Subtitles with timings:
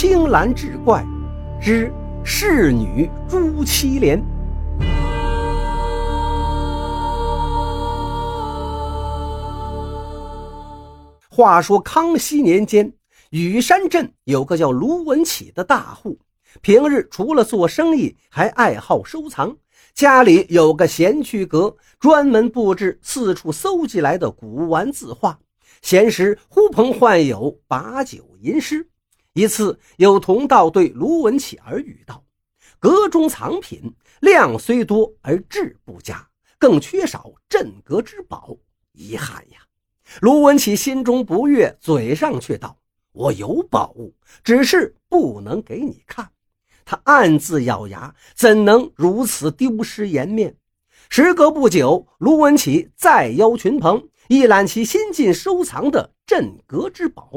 [0.00, 1.04] 青兰志怪
[1.60, 1.92] 之
[2.22, 4.24] 侍女朱七莲。
[11.28, 12.92] 话说康熙年间，
[13.30, 16.16] 雨山镇有个叫卢文启的大户，
[16.60, 19.56] 平日除了做生意，还爱好收藏。
[19.94, 25.36] 家里有个闲趣阁，专门布置四处搜集来的古玩字画。
[25.82, 28.88] 闲时呼朋唤友，把酒吟诗。
[29.34, 32.24] 一次，有同道对卢文启耳语道
[32.80, 38.56] ：“阁中藏品量虽多，而质不佳，更缺少镇阁之宝，
[38.92, 39.58] 遗憾呀。”
[40.20, 42.78] 卢文启心中不悦，嘴上却道
[43.12, 46.30] ：“我有宝物，只是不能给你看。”
[46.84, 50.56] 他暗自咬牙，怎能如此丢失颜面？
[51.10, 57.30] 时隔不久，卢文启再邀群朋，一览其新近收藏的镇阁之宝。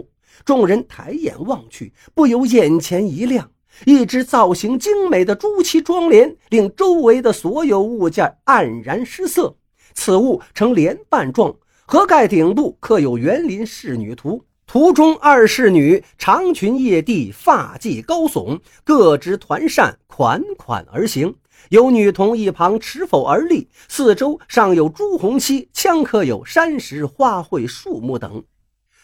[0.45, 3.51] 众人抬眼望去，不由眼前一亮。
[3.85, 9.55] 一只造型精美的朱漆妆帘，令周围的所有物件黯然失色。
[9.93, 11.55] 此物呈莲瓣状。
[11.85, 21.35] 盒盖顶部刻有园林仕女图，图中二侍女长裙曳地，发髻高耸，各执团扇，款款而行。
[21.69, 28.41] 有女童一旁持否而立，四周上有朱红漆，枪刻有山石、花卉、树木等。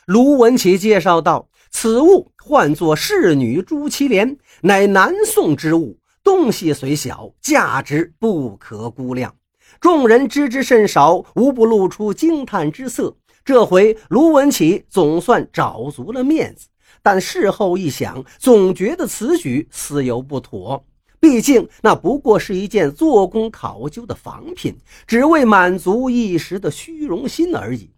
[0.08, 9.36] 卢文启介绍道：“此物唤作侍女朱七莲，乃南宋之物，东西虽小，价值不可估量。”
[9.82, 13.18] 众人知之甚少，无不露出惊叹之色。
[13.44, 16.68] 这回卢文启总算找足了面子，
[17.04, 20.86] 但事后一想，总觉得此举似有不妥。
[21.20, 24.74] 毕竟那不过是一件做工考究的仿品，
[25.06, 27.90] 只为满足一时的虚荣心而已。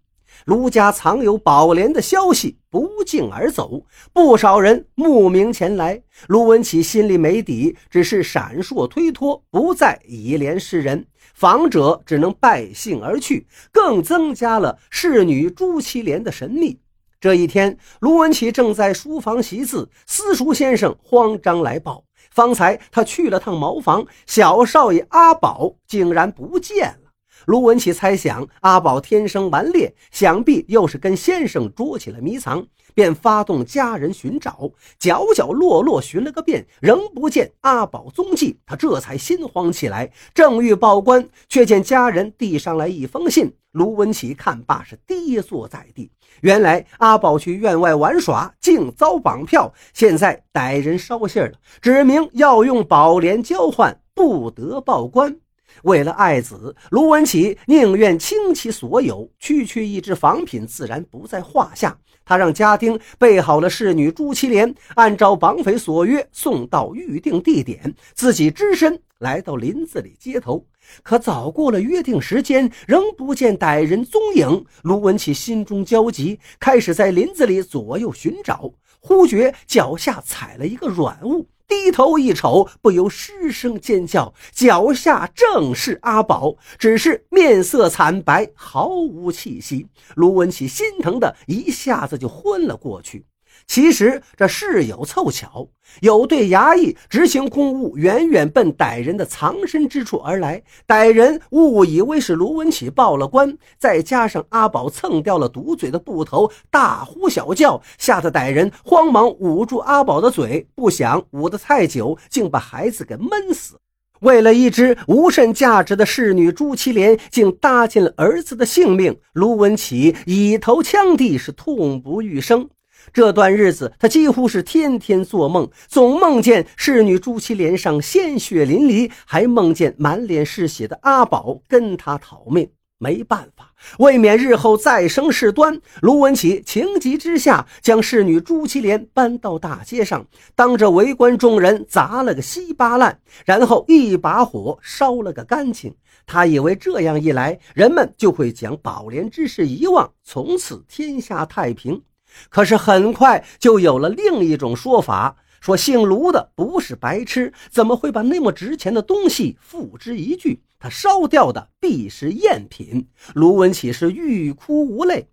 [0.46, 6.02] 卢家藏有宝莲的消息不胫而走，不少人慕名前来。
[6.28, 11.06] 卢文启心里没底，只是闪烁推脱，不再以莲示人。
[11.34, 16.80] 访者只能败兴而去，更增加了侍女朱七莲的神秘。
[17.22, 27.09] 这一天，卢文启正在书房习字，私塾先生慌张来报，方才他去了趟茅房，小少爷阿宝竟然不见了。
[27.50, 38.60] 卢文启猜想，阿宝天生顽劣，想必又是跟先生捉起了迷藏，便发动家人寻找，角角落落寻了个遍，仍不见阿宝踪迹。
[38.68, 43.52] 他这才心慌起来，正欲报官，却见家人递上来一封信。
[43.72, 46.12] 卢文启看罢，是跌坐在地。
[46.42, 55.36] 原来阿宝去院外玩耍，竟遭绑票，现在歹人捎信了，指明要用宝莲交换，不得报官。
[55.84, 61.98] 为了爱子，卢文启宁愿倾其所有，区区一只仿品自然不在话下。
[62.26, 70.64] 他让家丁备好了侍女朱七莲，按照绑匪所约送到预定地点，自己只身来到林子里接头。
[71.02, 74.64] 可早过了约定时间，仍不见歹人踪影。
[74.84, 81.48] 卢文启心中焦急，开始在林子里左右寻找，忽觉脚下踩了一个软物。
[81.70, 84.34] 低头一瞅，不由失声尖叫。
[84.52, 89.88] 脚下正是阿宝，只是面色惨白，毫无气息。
[90.16, 93.26] 卢文启心疼的一下子就昏了过去。
[93.70, 95.68] 其实这事有凑巧，
[96.02, 100.64] 有对衙役执行公务，远远奔歹人的藏身之处而来。
[100.88, 110.68] 歹人误以为是卢文启报了官，再加上阿宝蹭掉了堵嘴的布头，大呼小叫，吓得歹人慌忙捂住阿宝的嘴。
[110.74, 113.78] 不想捂得太久，竟把孩子给闷死。
[114.22, 119.20] 为了一只无甚价值的侍女朱七莲，竟搭进了儿子的性命。
[119.34, 122.68] 卢文启以头枪地，是痛不欲生。
[123.12, 132.70] 这段日子，他几乎是天天做梦，总梦见侍女朱七莲上鲜血淋漓，还梦见满脸是血的阿宝跟他讨命。
[133.02, 145.96] 没办法，为免日后再生事端，卢文启情急之下，将侍女朱七莲搬到大街上，当着围观众人砸了个稀巴烂，然后一把火烧了个干净。
[146.26, 152.02] 他以为这样一来，人们就会将宝莲之事遗忘，从此天下太平。
[152.50, 160.62] 可是很快就有了另一种说法，说姓卢的不是白痴，怎么会把那么值钱的东西付之一炬？
[160.80, 163.08] 他烧掉的必是赝品。
[163.34, 165.28] 卢文启是欲哭无泪。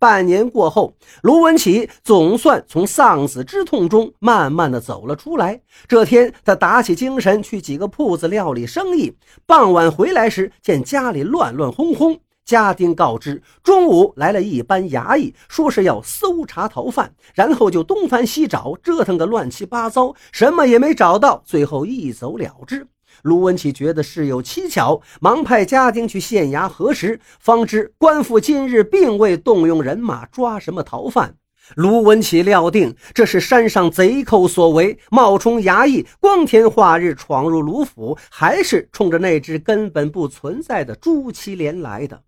[0.00, 5.60] 半年过后，卢文启总算从丧子之痛中慢慢的走了出来。
[5.86, 9.14] 这天，他打起精神去几个铺子料理生意。
[9.44, 12.18] 傍晚回来时，见家里乱乱哄哄。
[12.50, 22.84] 家丁告知，中午来了一班衙役，说是要搜查逃犯，然后就东翻西找，折腾个乱七八糟，什么也没找到，最后一走了之。
[23.22, 31.36] 卢文启觉得事有蹊跷，忙派家丁去县衙核实，方知官府今日并未动用人马抓什么逃犯。
[31.76, 42.20] 卢文启料定这是山上贼寇所为，冒充衙役，光天化日闯入卢府，还是冲着那只根本不存在的朱祁连来的。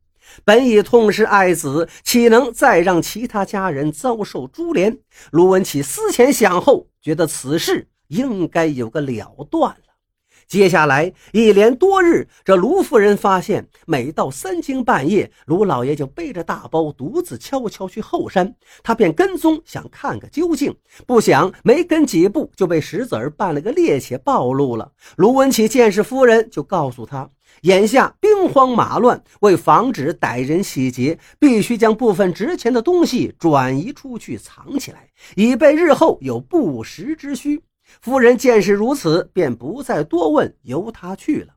[0.45, 4.99] 本已痛失爱子，岂能再让其他家人遭受株连？
[5.31, 9.77] 卢文启思前想后，觉得此事应该有个了断了。
[10.49, 18.55] 接下来一连多日，这卢夫人发现，每到三更半夜，卢老爷就背着大包，独自悄悄去后山。
[18.83, 20.77] 他便跟踪，想看个究竟。
[21.07, 24.93] 不想没跟几步，就被石子儿扮了个趔趄暴露了。
[25.17, 27.31] 卢文启见是夫人，就告诉他，
[27.63, 37.63] 眼下兵荒马乱，为防止歹人洗劫，必须将部分值钱的东西转移出去藏起来，以备日后有不时之需。
[38.01, 41.55] 夫人见是如此，便不再多问，由他去了。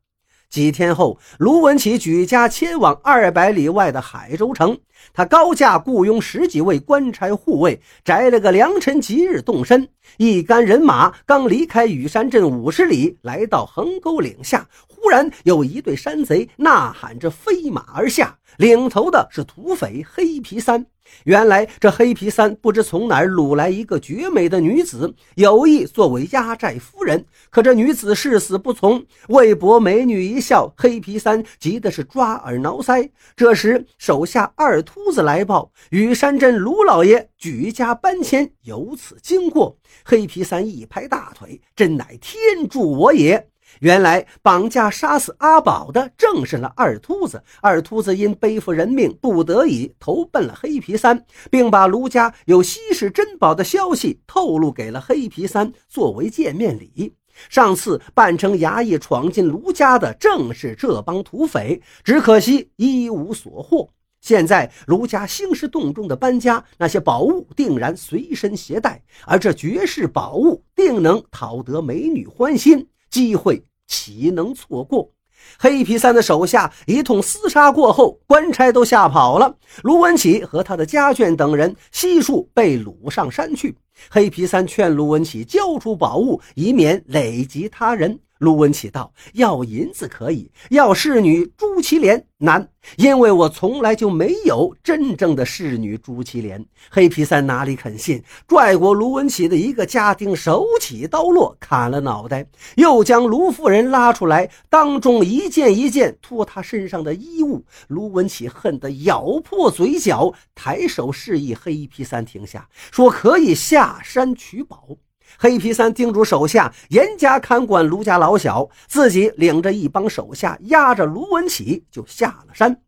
[0.48, 4.78] 几天后，卢文启举家迁往二百里外的海州城。
[5.14, 9.88] 他高价雇佣十几位官差护卫，摘了个良辰吉日动身。
[10.18, 20.86] 一干人马刚离开雨山镇五十里，来到横沟岭下，忽然有一队山贼呐喊着飞马而下，领头的是土匪黑皮三。
[21.24, 27.24] 原来这黑皮三不知从哪儿掳来一个绝美的女子，有意作为压寨夫人。
[27.52, 33.08] 可这女子誓死不从，为博美女一笑，黑皮三急的是抓耳挠腮。
[33.36, 39.78] 这时手下二秃子来报，雨山镇卢老爷举家搬迁，由此经过。
[40.06, 43.50] 黑皮三一拍大腿，真乃天助我也。
[43.82, 47.44] 原来绑架杀死阿宝的正是那二秃子。
[47.62, 57.14] 二秃子因背负人命，不得已投奔了黑皮三，并把卢家有稀世珍宝的消息透露给了黑皮三，作为见面礼。
[57.50, 63.90] 上次扮成衙役闯进卢家的正是这帮土匪，只可惜一无所获。
[64.26, 72.88] 现在卢家兴师动众的搬家，那些宝物定然随身携带，而这绝世宝物定能讨得美女欢心。
[73.12, 75.12] 机会岂能错过？
[75.60, 79.56] 黑皮三的手下一通厮杀过后，官差都吓跑了。
[79.84, 83.78] 卢文启和他的家眷等人悉数被掳上山去。
[84.10, 88.20] 黑皮三劝卢文启交出宝物，以免累及他人。
[88.40, 92.68] 卢文启道：“要银子可以，要侍女朱祁连难，
[92.98, 102.46] 因为我从来就没有真正的侍女朱祁连。”黑皮三哪里肯信，拽过卢文启的一个家丁，手起刀落，砍了脑袋，
[102.76, 107.64] 又将卢夫人拉出来，当众一件一件脱他身上的衣物。
[107.88, 114.90] 卢文启恨得咬破嘴角，抬手示意黑皮三停下，说：“可以下山取宝。”
[115.38, 122.82] 黑皮三叮嘱手下严加看管卢家老小，自己领着一帮手下押着卢文启就下了山。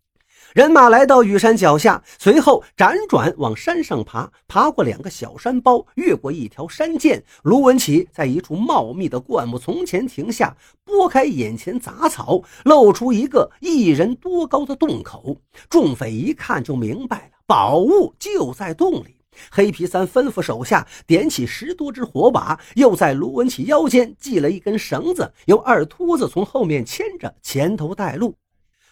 [0.54, 7.22] 人马来到雨山脚下，随后辗转往山上爬，爬过两个小山包，越过一条山涧。
[7.44, 15.38] 卢文启在一处茂密的灌木丛前停下，拨开眼前杂草，露出一个一人多高的洞口。
[15.70, 19.17] 众匪一看就明白了，宝物就在洞里。
[19.52, 28.36] 黑皮三吩咐手下点起十多支火把，又在卢文启腰间系了一根绳子，由二秃子从后面牵着，前头带路。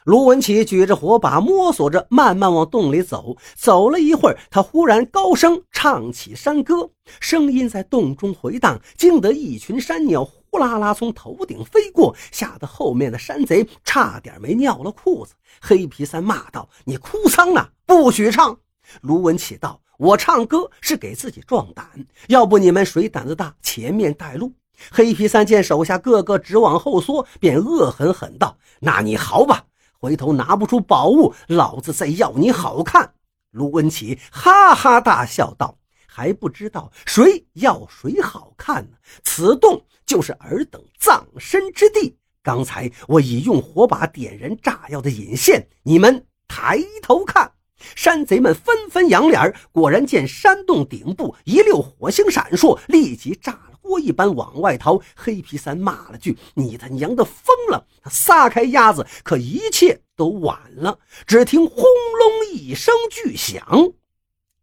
[0.05, 3.38] 卢文启举着火把，摸索着慢慢往洞里走。
[3.55, 15.34] 走了一会儿，他忽然高声唱起山歌，声音在洞中回荡，惊得一群山鸟呼啦啦从头顶飞过，吓得后面的山贼差点没尿了裤子。
[15.60, 17.69] 黑皮三骂道：“你哭丧呢？
[17.88, 18.55] 不许唱！”
[19.01, 19.82] 卢文启道。
[19.98, 21.89] 我唱歌是给自己壮胆，
[22.27, 24.54] 要不你们谁胆子大，前面带路。
[24.92, 29.63] 黑皮三见手下个个直往后缩，便恶狠狠道：“那你好吧，
[29.98, 33.13] 回头拿不出宝物，老子再要你好看。”
[33.51, 38.98] 卢文启哈哈大笑道：“还不知道谁要谁好看呢？
[39.24, 42.18] 此洞就是尔等葬身之地。
[42.44, 47.50] 刚才我已用火把点燃炸药的引线，你们抬头看。”
[47.96, 55.00] 山贼们纷纷扬脸，果然见山洞顶部一溜火星闪烁，立即炸了锅一般往外逃。
[55.15, 61.00] 黑皮三骂了句：“你他娘的疯了！”撒开鸭子，可一切都晚了。
[61.27, 63.91] 只听轰隆一声巨响，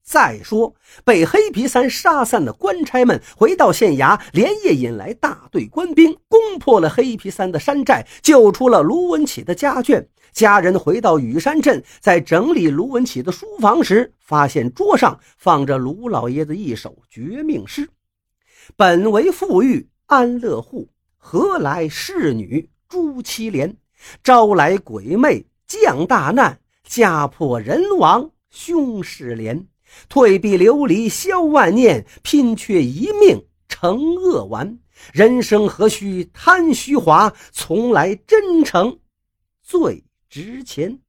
[0.05, 10.07] 再说，被黑皮三杀散的官差们回到县衙，连夜引来大队官兵，攻破了黑皮三的山寨，救出了卢文启的家眷。
[10.33, 17.89] 家人回到雨山镇，在整理卢文启的书房时，发现桌上放着卢老爷子一首绝命诗
[18.77, 23.75] ：“本为富裕安乐户，何来仕女朱妻怜？
[24.25, 29.67] 招来鬼魅降大难，家破人亡凶事连。”
[30.09, 34.79] 退避流离消万念，拼却一命成恶完。
[35.13, 38.99] 人生何须贪虚华，从来真诚
[39.63, 41.01] 最值钱。